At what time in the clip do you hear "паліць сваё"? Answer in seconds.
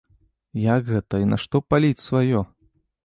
1.75-2.41